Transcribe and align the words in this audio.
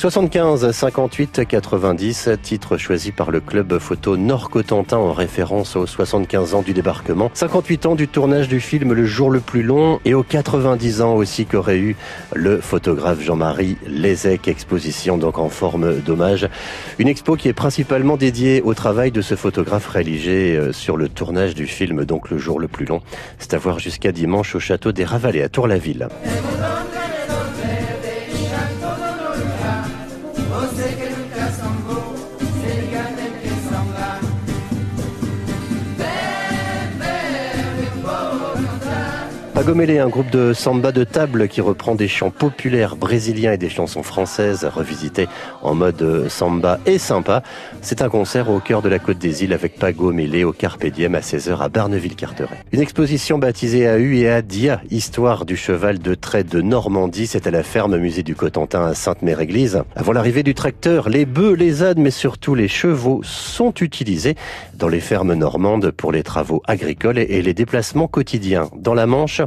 75, 0.00 0.70
58, 0.72 1.46
90, 1.46 2.30
titre 2.42 2.78
choisi 2.78 3.12
par 3.12 3.30
le 3.30 3.38
club 3.38 3.78
photo 3.78 4.16
Nord-Cotentin 4.16 4.96
en 4.96 5.12
référence 5.12 5.76
aux 5.76 5.84
75 5.84 6.54
ans 6.54 6.62
du 6.62 6.72
débarquement, 6.72 7.30
58 7.34 7.84
ans 7.84 7.94
du 7.96 8.08
tournage 8.08 8.48
du 8.48 8.60
film 8.60 8.94
Le 8.94 9.04
jour 9.04 9.28
le 9.28 9.40
plus 9.40 9.62
long 9.62 10.00
et 10.06 10.14
aux 10.14 10.22
90 10.22 11.02
ans 11.02 11.16
aussi 11.16 11.44
qu'aurait 11.44 11.76
eu 11.76 11.96
le 12.32 12.62
photographe 12.62 13.20
Jean-Marie 13.20 13.76
Lézec, 13.86 14.48
exposition 14.48 15.18
donc 15.18 15.38
en 15.38 15.50
forme 15.50 15.96
d'hommage. 15.96 16.48
Une 16.98 17.08
expo 17.08 17.36
qui 17.36 17.48
est 17.48 17.52
principalement 17.52 18.16
dédiée 18.16 18.62
au 18.62 18.72
travail 18.72 19.10
de 19.10 19.20
ce 19.20 19.34
photographe 19.34 19.86
réalisé 19.86 20.56
euh, 20.56 20.72
sur 20.72 20.96
le 20.96 21.10
tournage 21.10 21.54
du 21.54 21.66
film 21.66 22.06
donc 22.06 22.30
Le 22.30 22.38
jour 22.38 22.58
le 22.58 22.68
plus 22.68 22.86
long. 22.86 23.02
C'est 23.38 23.52
à 23.52 23.58
voir 23.58 23.78
jusqu'à 23.78 24.12
dimanche 24.12 24.54
au 24.54 24.60
château 24.60 24.92
des 24.92 25.04
Ravalets 25.04 25.42
à 25.42 25.50
Tour-la-Ville. 25.50 26.08
Pagomele, 39.60 39.98
un 39.98 40.08
groupe 40.08 40.30
de 40.30 40.54
samba 40.54 40.90
de 40.90 41.04
table 41.04 41.46
qui 41.46 41.60
reprend 41.60 41.94
des 41.94 42.08
chants 42.08 42.30
populaires 42.30 42.96
brésiliens 42.96 43.52
et 43.52 43.58
des 43.58 43.68
chansons 43.68 44.02
françaises 44.02 44.64
revisitées 44.64 45.28
en 45.60 45.74
mode 45.74 46.30
samba 46.30 46.80
et 46.86 46.96
sympa. 46.96 47.42
C'est 47.82 48.00
un 48.00 48.08
concert 48.08 48.48
au 48.48 48.58
cœur 48.60 48.80
de 48.80 48.88
la 48.88 48.98
Côte 48.98 49.18
des 49.18 49.44
Îles 49.44 49.52
avec 49.52 49.78
Pagomele 49.78 50.46
au 50.46 50.54
Carpe 50.54 50.86
Diem 50.86 51.14
à 51.14 51.20
16h 51.20 51.58
à 51.58 51.68
Barneville-Carteret. 51.68 52.56
Une 52.72 52.80
exposition 52.80 53.36
baptisée 53.36 53.86
à 53.86 53.98
U 53.98 54.16
et 54.16 54.30
à 54.30 54.40
Dia, 54.40 54.80
histoire 54.90 55.44
du 55.44 55.58
cheval 55.58 55.98
de 55.98 56.14
trait 56.14 56.42
de 56.42 56.62
Normandie. 56.62 57.26
C'est 57.26 57.46
à 57.46 57.50
la 57.50 57.62
ferme 57.62 57.98
musée 57.98 58.22
du 58.22 58.34
Cotentin 58.34 58.86
à 58.86 58.94
Sainte-Mère-Église. 58.94 59.82
Avant 59.94 60.12
l'arrivée 60.12 60.42
du 60.42 60.54
tracteur, 60.54 61.10
les 61.10 61.26
bœufs, 61.26 61.52
les 61.52 61.82
ânes, 61.82 62.00
mais 62.00 62.10
surtout 62.10 62.54
les 62.54 62.68
chevaux 62.68 63.20
sont 63.24 63.74
utilisés 63.82 64.36
dans 64.72 64.88
les 64.88 65.00
fermes 65.00 65.34
normandes 65.34 65.90
pour 65.90 66.12
les 66.12 66.22
travaux 66.22 66.62
agricoles 66.66 67.18
et 67.18 67.42
les 67.42 67.52
déplacements 67.52 68.08
quotidiens. 68.08 68.70
Dans 68.74 68.94
la 68.94 69.04
Manche, 69.04 69.42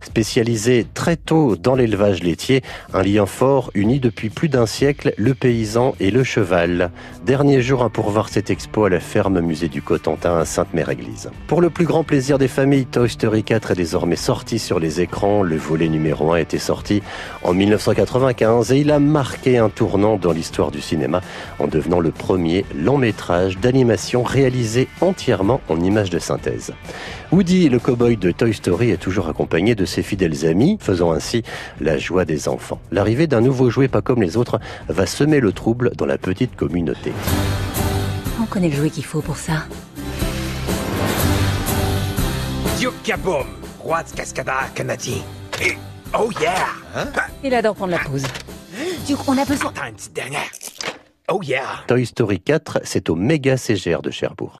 Spécialisé 0.00 0.86
très 0.94 1.16
tôt 1.16 1.56
dans 1.56 1.74
l'élevage 1.74 2.22
laitier, 2.22 2.62
un 2.92 3.02
lien 3.02 3.26
fort 3.26 3.70
uni 3.74 3.98
depuis 3.98 4.30
plus 4.30 4.48
d'un 4.48 4.66
siècle 4.66 5.14
le 5.16 5.34
paysan 5.34 5.94
et 6.00 6.10
le 6.10 6.22
cheval. 6.22 6.90
Dernier 7.24 7.62
jour 7.62 7.88
pour 7.90 8.10
voir 8.10 8.28
cette 8.28 8.50
expo 8.50 8.84
à 8.84 8.90
la 8.90 9.00
ferme 9.00 9.40
musée 9.40 9.68
du 9.68 9.82
Cotentin 9.82 10.38
à 10.38 10.44
Sainte-Mère-Église. 10.44 11.30
Pour 11.46 11.60
le 11.60 11.70
plus 11.70 11.86
grand 11.86 12.04
plaisir 12.04 12.38
des 12.38 12.48
familles, 12.48 12.86
Toy 12.86 13.08
Story 13.08 13.42
4 13.42 13.72
est 13.72 13.74
désormais 13.74 14.16
sorti 14.16 14.58
sur 14.58 14.78
les 14.78 15.00
écrans. 15.00 15.42
Le 15.42 15.56
volet 15.56 15.88
numéro 15.88 16.32
1 16.32 16.36
était 16.36 16.58
sorti 16.58 17.02
en 17.42 17.54
1995 17.54 18.72
et 18.72 18.78
il 18.78 18.90
a 18.90 18.98
marqué 18.98 19.58
un 19.58 19.70
tournant 19.70 20.16
dans 20.16 20.32
l'histoire 20.32 20.70
du 20.70 20.80
cinéma 20.80 21.20
en 21.58 21.66
devenant 21.66 22.00
le 22.00 22.10
premier 22.10 22.64
long 22.74 22.98
métrage 22.98 23.58
d'animation 23.58 24.22
réalisé 24.22 24.88
entièrement 25.00 25.60
en 25.68 25.80
images 25.80 26.10
de 26.10 26.18
synthèse. 26.18 26.72
Woody, 27.32 27.68
le 27.68 27.78
cowboy 27.78 28.16
de 28.16 28.30
Toy 28.30 28.54
Story, 28.54 28.90
est 28.90 28.98
toujours 28.98 29.28
accompagné 29.28 29.45
de 29.46 29.84
ses 29.84 30.02
fidèles 30.02 30.46
amis, 30.46 30.76
faisant 30.80 31.12
ainsi 31.12 31.42
la 31.80 31.98
joie 31.98 32.24
des 32.24 32.48
enfants. 32.48 32.78
L'arrivée 32.90 33.26
d'un 33.26 33.40
nouveau 33.40 33.70
jouet 33.70 33.88
pas 33.88 34.02
comme 34.02 34.22
les 34.22 34.36
autres 34.36 34.60
va 34.88 35.06
semer 35.06 35.40
le 35.40 35.52
trouble 35.52 35.92
dans 35.96 36.06
la 36.06 36.18
petite 36.18 36.56
communauté. 36.56 37.12
On 38.40 38.44
connaît 38.44 38.68
le 38.68 38.76
jouet 38.76 38.90
qu'il 38.90 39.04
faut 39.04 39.22
pour 39.22 39.36
ça. 39.36 39.64
Duke 42.78 43.02
Kaboom, 43.02 43.46
roi 43.78 44.02
de 44.02 44.10
Cascada 44.14 44.68
canadien. 44.74 45.22
Et, 45.62 45.76
oh 46.18 46.30
yeah! 46.40 46.66
Hein? 46.94 47.06
Il 47.42 47.54
adore 47.54 47.74
prendre 47.74 47.92
la 47.92 47.98
pause. 47.98 48.24
Duke, 49.06 49.26
on 49.26 49.38
a 49.38 49.44
besoin. 49.44 49.70
Attends 49.70 49.86
une 49.88 49.94
petite 49.94 50.12
dernière. 50.12 50.50
Oh 51.28 51.40
yeah! 51.42 51.84
Toy 51.88 52.04
Story 52.04 52.40
4, 52.40 52.80
c'est 52.84 53.08
au 53.08 53.16
méga 53.16 53.56
CGR 53.56 54.02
de 54.02 54.10
Cherbourg. 54.10 54.52